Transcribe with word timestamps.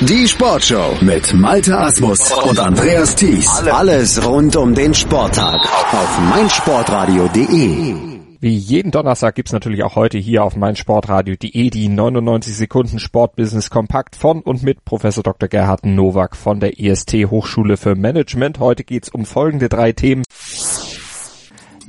Die 0.00 0.28
Sportshow 0.28 0.96
mit 1.00 1.34
Malte 1.34 1.76
Asmus 1.76 2.30
und 2.30 2.60
Andreas 2.60 3.16
Thies. 3.16 3.48
Alles 3.68 4.24
rund 4.24 4.54
um 4.54 4.72
den 4.72 4.94
Sporttag 4.94 5.60
auf 5.92 6.20
meinsportradio.de. 6.20 7.94
Wie 8.38 8.56
jeden 8.56 8.92
Donnerstag 8.92 9.34
gibt's 9.34 9.50
natürlich 9.50 9.82
auch 9.82 9.96
heute 9.96 10.16
hier 10.16 10.44
auf 10.44 10.54
meinsportradio.de 10.54 11.70
die 11.70 11.88
99 11.88 12.54
Sekunden 12.54 13.00
Sportbusiness 13.00 13.70
Kompakt 13.70 14.14
von 14.14 14.40
und 14.40 14.62
mit 14.62 14.84
Professor 14.84 15.24
Dr. 15.24 15.48
Gerhard 15.48 15.84
Nowak 15.84 16.36
von 16.36 16.60
der 16.60 16.78
IST 16.78 17.14
Hochschule 17.28 17.76
für 17.76 17.96
Management. 17.96 18.60
Heute 18.60 18.84
geht's 18.84 19.08
um 19.08 19.24
folgende 19.24 19.68
drei 19.68 19.90
Themen. 19.90 20.22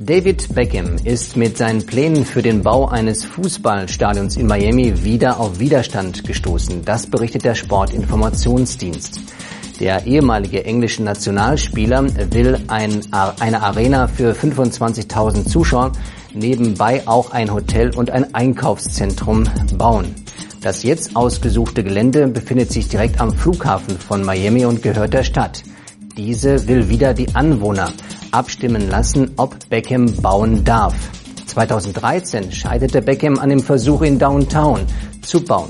David 0.01 0.55
Beckham 0.55 0.95
ist 1.03 1.35
mit 1.35 1.57
seinen 1.57 1.85
Plänen 1.85 2.23
für 2.23 2.41
den 2.41 2.63
Bau 2.63 2.87
eines 2.87 3.25
Fußballstadions 3.25 4.37
in 4.37 4.47
Miami 4.47 5.03
wieder 5.03 5.41
auf 5.41 5.59
Widerstand 5.59 6.23
gestoßen. 6.23 6.85
Das 6.85 7.05
berichtet 7.05 7.43
der 7.43 7.53
Sportinformationsdienst. 7.53 9.19
Der 9.81 10.05
ehemalige 10.05 10.63
englische 10.63 11.03
Nationalspieler 11.03 12.05
will 12.31 12.59
ein, 12.69 13.01
eine 13.11 13.61
Arena 13.61 14.07
für 14.07 14.31
25.000 14.31 15.45
Zuschauer, 15.45 15.91
nebenbei 16.33 17.05
auch 17.05 17.31
ein 17.31 17.53
Hotel 17.53 17.93
und 17.93 18.09
ein 18.09 18.33
Einkaufszentrum 18.33 19.43
bauen. 19.77 20.15
Das 20.61 20.83
jetzt 20.83 21.17
ausgesuchte 21.17 21.83
Gelände 21.83 22.29
befindet 22.29 22.71
sich 22.71 22.87
direkt 22.87 23.19
am 23.19 23.33
Flughafen 23.33 23.99
von 23.99 24.23
Miami 24.23 24.63
und 24.63 24.81
gehört 24.81 25.13
der 25.13 25.25
Stadt. 25.25 25.61
Diese 26.15 26.69
will 26.69 26.87
wieder 26.87 27.13
die 27.13 27.35
Anwohner 27.35 27.91
abstimmen 28.31 28.89
lassen, 28.89 29.31
ob 29.37 29.69
Beckham 29.69 30.13
bauen 30.21 30.63
darf. 30.63 30.95
2013 31.45 32.51
scheiterte 32.51 33.01
Beckham 33.01 33.39
an 33.39 33.49
dem 33.49 33.61
Versuch 33.61 34.01
in 34.01 34.19
Downtown 34.19 34.81
zu 35.21 35.43
bauen. 35.43 35.69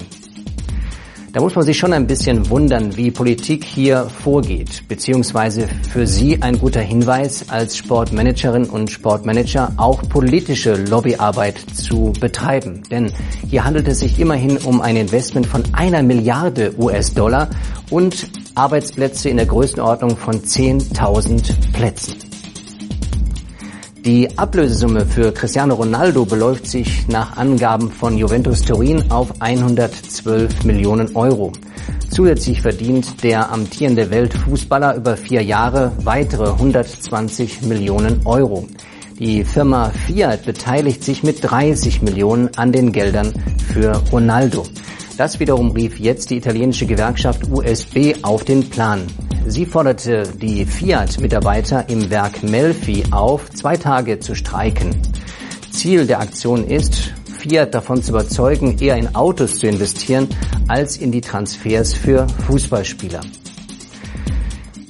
Da 1.31 1.41
muss 1.41 1.53
man 1.53 1.63
sich 1.63 1.77
schon 1.77 1.93
ein 1.93 2.07
bisschen 2.07 2.49
wundern, 2.49 2.97
wie 2.97 3.11
Politik 3.11 3.63
hier 3.63 4.07
vorgeht, 4.09 4.87
beziehungsweise 4.87 5.67
für 5.91 6.07
Sie 6.07 6.41
ein 6.41 6.57
guter 6.57 6.81
Hinweis, 6.81 7.49
als 7.49 7.77
Sportmanagerin 7.77 8.65
und 8.65 8.89
Sportmanager 8.89 9.73
auch 9.77 10.01
politische 10.09 10.73
Lobbyarbeit 10.73 11.59
zu 11.59 12.13
betreiben. 12.19 12.81
Denn 12.89 13.11
hier 13.47 13.63
handelt 13.63 13.87
es 13.87 13.99
sich 13.99 14.19
immerhin 14.19 14.57
um 14.57 14.81
ein 14.81 14.95
Investment 14.95 15.45
von 15.45 15.63
einer 15.73 16.01
Milliarde 16.01 16.73
US-Dollar 16.79 17.49
und 17.91 18.27
Arbeitsplätze 18.55 19.29
in 19.29 19.37
der 19.37 19.45
Größenordnung 19.45 20.17
von 20.17 20.41
10.000 20.41 21.71
Plätzen. 21.73 22.15
Die 24.09 24.27
Ablösesumme 24.39 25.05
für 25.05 25.31
Cristiano 25.31 25.75
Ronaldo 25.75 26.25
beläuft 26.25 26.65
sich 26.65 27.07
nach 27.09 27.37
Angaben 27.37 27.91
von 27.91 28.17
Juventus 28.17 28.63
Turin 28.63 29.11
auf 29.11 29.39
112 29.39 30.63
Millionen 30.63 31.15
Euro. 31.15 31.51
Zusätzlich 32.09 32.63
verdient 32.63 33.21
der 33.21 33.51
amtierende 33.51 34.09
Weltfußballer 34.09 34.95
über 34.95 35.15
vier 35.15 35.43
Jahre 35.43 35.91
weitere 36.03 36.49
120 36.49 37.61
Millionen 37.61 38.25
Euro. 38.25 38.67
Die 39.19 39.43
Firma 39.43 39.91
Fiat 39.91 40.43
beteiligt 40.43 41.03
sich 41.03 41.21
mit 41.21 41.43
30 41.43 42.01
Millionen 42.01 42.49
an 42.57 42.71
den 42.71 42.91
Geldern 42.91 43.31
für 43.71 43.91
Ronaldo. 44.11 44.63
Das 45.17 45.39
wiederum 45.39 45.69
rief 45.69 45.99
jetzt 45.99 46.31
die 46.31 46.37
italienische 46.37 46.87
Gewerkschaft 46.87 47.47
USB 47.51 48.15
auf 48.23 48.43
den 48.43 48.71
Plan. 48.71 49.05
Sie 49.49 49.65
forderte 49.65 50.31
die 50.39 50.63
Fiat-Mitarbeiter 50.63 51.89
im 51.89 52.11
Werk 52.11 52.43
Melfi 52.43 53.03
auf, 53.09 53.49
zwei 53.49 53.77
Tage 53.77 54.19
zu 54.19 54.35
streiken. 54.35 54.95
Ziel 55.71 56.05
der 56.05 56.19
Aktion 56.19 56.67
ist, 56.67 57.11
Fiat 57.39 57.73
davon 57.73 58.03
zu 58.03 58.11
überzeugen, 58.11 58.77
eher 58.77 58.95
in 58.95 59.15
Autos 59.15 59.57
zu 59.57 59.65
investieren, 59.65 60.27
als 60.67 60.97
in 60.97 61.11
die 61.11 61.21
Transfers 61.21 61.95
für 61.95 62.27
Fußballspieler. 62.45 63.21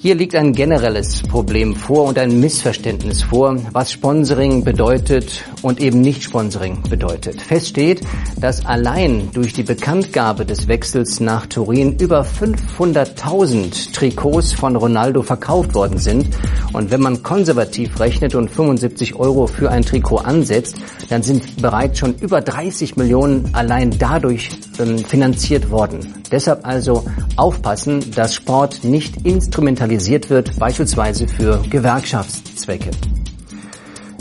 Hier 0.01 0.15
liegt 0.15 0.33
ein 0.33 0.53
generelles 0.53 1.23
Problem 1.23 1.75
vor 1.75 2.05
und 2.05 2.17
ein 2.17 2.39
Missverständnis 2.39 3.21
vor, 3.21 3.57
was 3.73 3.91
Sponsoring 3.91 4.63
bedeutet 4.63 5.43
und 5.61 5.81
eben 5.81 5.99
nicht 5.99 6.23
Sponsoring 6.23 6.83
bedeutet. 6.89 7.41
Fest 7.41 7.67
steht, 7.67 7.99
dass 8.39 8.65
allein 8.65 9.29
durch 9.33 9.51
die 9.51 9.63
Bekanntgabe 9.63 10.45
des 10.45 10.69
Wechsels 10.69 11.19
nach 11.19 11.47
Turin 11.47 11.97
über 11.99 12.21
500.000 12.21 13.91
Trikots 13.91 14.53
von 14.53 14.77
Ronaldo 14.77 15.21
verkauft 15.21 15.75
worden 15.75 15.97
sind. 15.97 16.29
Und 16.71 16.91
wenn 16.91 17.01
man 17.01 17.21
konservativ 17.21 17.99
rechnet 17.99 18.35
und 18.35 18.49
75 18.49 19.15
Euro 19.15 19.47
für 19.47 19.69
ein 19.69 19.81
Trikot 19.81 20.19
ansetzt, 20.19 20.77
dann 21.09 21.23
sind 21.23 21.61
bereits 21.61 21.99
schon 21.99 22.15
über 22.21 22.39
30 22.39 22.95
Millionen 22.95 23.49
allein 23.53 23.91
dadurch 23.99 24.49
ähm, 24.79 24.99
finanziert 24.99 25.71
worden. 25.71 26.13
Deshalb 26.31 26.65
also 26.65 27.03
aufpassen, 27.35 28.11
dass 28.11 28.35
Sport 28.35 28.83
nicht 28.83 29.25
instrumentalisiert 29.25 29.88
wird, 30.29 30.57
beispielsweise 30.59 31.27
für 31.27 31.61
Gewerkschaftszwecke. 31.69 32.91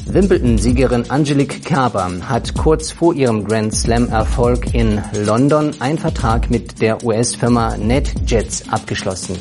Wimbledon-Siegerin 0.07 1.11
Angelique 1.11 1.63
Kerber 1.63 2.11
hat 2.27 2.55
kurz 2.55 2.91
vor 2.91 3.15
ihrem 3.15 3.45
Grand 3.45 3.75
Slam-Erfolg 3.75 4.73
in 4.73 5.03
London 5.27 5.73
einen 5.81 5.99
Vertrag 5.99 6.51
mit 6.51 6.81
der 6.81 7.05
US-Firma 7.05 7.77
NetJets 7.77 8.71
abgeschlossen. 8.71 9.37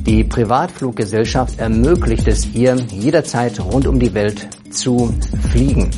Die 0.00 0.22
Privatfluggesellschaft 0.22 1.58
ermöglicht 1.58 2.28
es 2.28 2.46
ihr, 2.52 2.76
jederzeit 2.90 3.58
rund 3.60 3.86
um 3.86 3.98
die 3.98 4.12
Welt 4.12 4.48
zu 4.70 5.14
fliegen. 5.50 5.90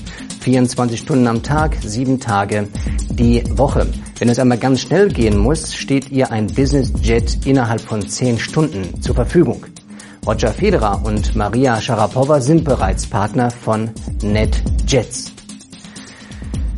24 0.44 1.00
Stunden 1.00 1.27
am 1.27 1.43
Tag, 1.43 1.78
sieben 1.82 2.21
Tage 2.21 2.69
die 3.09 3.43
Woche. 3.56 3.87
Wenn 4.19 4.28
es 4.28 4.38
einmal 4.38 4.59
ganz 4.59 4.81
schnell 4.81 5.09
gehen 5.09 5.38
muss, 5.38 5.75
steht 5.75 6.10
ihr 6.10 6.31
ein 6.31 6.49
Business 6.49 6.93
Jet 7.03 7.47
innerhalb 7.47 7.81
von 7.81 8.06
zehn 8.06 8.38
Stunden 8.38 9.00
zur 9.00 9.15
Verfügung. 9.15 9.65
Roger 10.27 10.53
Federer 10.53 11.00
und 11.03 11.34
Maria 11.34 11.81
Sharapova 11.81 12.43
sind 12.43 12.62
bereits 12.62 13.06
Partner 13.06 13.50
von 13.50 13.91
NetJets. 14.22 15.33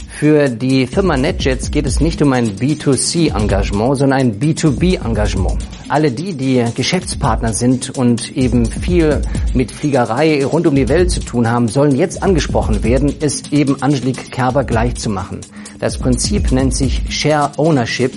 Für 0.08 0.48
die 0.48 0.86
Firma 0.86 1.16
NetJets 1.16 1.72
geht 1.72 1.86
es 1.86 1.98
nicht 1.98 2.22
um 2.22 2.32
ein 2.32 2.56
B2C-Engagement, 2.56 3.98
sondern 3.98 4.20
ein 4.20 4.38
B2B-Engagement. 4.38 5.75
Alle 5.88 6.10
die, 6.10 6.34
die 6.34 6.64
Geschäftspartner 6.74 7.52
sind 7.52 7.90
und 7.96 8.36
eben 8.36 8.66
viel 8.66 9.22
mit 9.54 9.70
Fliegerei 9.70 10.44
rund 10.44 10.66
um 10.66 10.74
die 10.74 10.88
Welt 10.88 11.12
zu 11.12 11.20
tun 11.20 11.48
haben, 11.48 11.68
sollen 11.68 11.94
jetzt 11.94 12.24
angesprochen 12.24 12.82
werden, 12.82 13.14
es 13.20 13.52
eben 13.52 13.80
Angelique 13.82 14.30
Kerber 14.32 14.64
gleich 14.64 14.96
zu 14.96 15.10
machen. 15.10 15.40
Das 15.78 15.98
Prinzip 15.98 16.50
nennt 16.50 16.74
sich 16.74 17.02
Share 17.08 17.52
Ownership, 17.56 18.12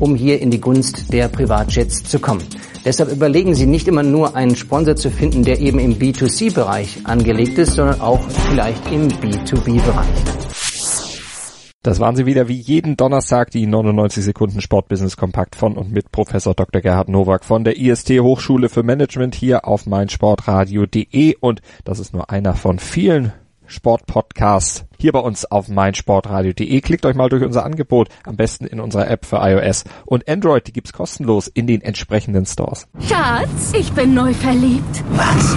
um 0.00 0.16
hier 0.16 0.40
in 0.40 0.50
die 0.50 0.60
Gunst 0.60 1.12
der 1.12 1.28
Privatjets 1.28 2.02
zu 2.02 2.18
kommen. 2.18 2.42
Deshalb 2.84 3.12
überlegen 3.12 3.54
Sie 3.54 3.66
nicht 3.66 3.86
immer 3.86 4.02
nur 4.02 4.34
einen 4.34 4.56
Sponsor 4.56 4.96
zu 4.96 5.08
finden, 5.08 5.44
der 5.44 5.60
eben 5.60 5.78
im 5.78 5.94
B2C-Bereich 5.94 7.02
angelegt 7.04 7.56
ist, 7.58 7.74
sondern 7.74 8.00
auch 8.00 8.20
vielleicht 8.48 8.90
im 8.90 9.08
B2B-Bereich. 9.08 10.41
Das 11.84 11.98
waren 11.98 12.14
sie 12.14 12.26
wieder 12.26 12.46
wie 12.46 12.60
jeden 12.60 12.96
Donnerstag, 12.96 13.50
die 13.50 13.66
99 13.66 14.22
Sekunden 14.22 14.60
Sportbusiness 14.60 15.16
Kompakt 15.16 15.56
von 15.56 15.76
und 15.76 15.90
mit 15.90 16.12
Professor 16.12 16.54
Dr. 16.54 16.80
Gerhard 16.80 17.08
Nowak 17.08 17.44
von 17.44 17.64
der 17.64 17.76
IST 17.76 18.20
Hochschule 18.20 18.68
für 18.68 18.84
Management 18.84 19.34
hier 19.34 19.66
auf 19.66 19.86
meinsportradio.de 19.86 21.38
und 21.40 21.60
das 21.84 21.98
ist 21.98 22.12
nur 22.12 22.30
einer 22.30 22.54
von 22.54 22.78
vielen 22.78 23.32
Sportpodcasts 23.66 24.84
hier 24.96 25.10
bei 25.10 25.18
uns 25.18 25.44
auf 25.44 25.66
meinsportradio.de. 25.66 26.80
Klickt 26.82 27.04
euch 27.04 27.16
mal 27.16 27.28
durch 27.28 27.42
unser 27.42 27.64
Angebot, 27.64 28.10
am 28.22 28.36
besten 28.36 28.64
in 28.64 28.78
unserer 28.78 29.10
App 29.10 29.26
für 29.26 29.38
iOS 29.38 29.82
und 30.06 30.28
Android, 30.28 30.68
die 30.68 30.72
gibt's 30.72 30.92
kostenlos 30.92 31.48
in 31.48 31.66
den 31.66 31.82
entsprechenden 31.82 32.46
Stores. 32.46 32.86
Schatz, 33.00 33.72
ich 33.76 33.92
bin 33.92 34.14
neu 34.14 34.32
verliebt. 34.34 35.02
Was? 35.14 35.56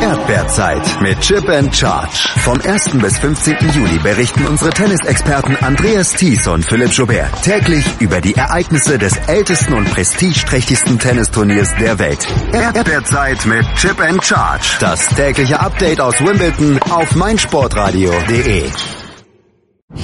Erdbeerzeit 0.00 1.00
mit 1.00 1.20
Chip 1.20 1.48
and 1.48 1.74
Charge. 1.74 2.28
Vom 2.38 2.60
1. 2.60 2.90
bis 2.98 3.18
15. 3.18 3.56
Juli 3.74 3.98
berichten 3.98 4.46
unsere 4.46 4.70
Tennisexperten 4.70 5.56
Andreas 5.56 6.12
Thies 6.12 6.46
und 6.46 6.64
Philipp 6.64 6.92
Joubert 6.92 7.42
täglich 7.42 7.84
über 7.98 8.20
die 8.20 8.34
Ereignisse 8.34 8.98
des 8.98 9.16
ältesten 9.26 9.72
und 9.74 9.90
prestigeträchtigsten 9.90 10.98
Tennisturniers 10.98 11.74
der 11.80 11.98
Welt. 11.98 12.26
Erdbeerzeit 12.52 13.44
mit 13.46 13.64
Chip 13.76 14.00
and 14.00 14.24
Charge. 14.24 14.76
Das 14.80 15.06
tägliche 15.08 15.58
Update 15.60 16.00
aus 16.00 16.20
Wimbledon 16.20 16.80
auf 16.90 17.14
meinsportradio.de. 17.14 18.70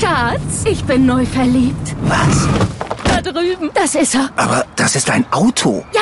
Schatz, 0.00 0.64
ich 0.64 0.84
bin 0.84 1.06
neu 1.06 1.26
verliebt. 1.26 1.94
Was? 2.02 2.49
Da 3.05 3.20
drüben. 3.20 3.70
Das 3.75 3.94
ist 3.94 4.14
er. 4.14 4.31
Aber 4.37 4.64
das 4.76 4.96
ist 4.96 5.11
ein 5.11 5.25
Auto. 5.31 5.84
Ja, 5.93 6.01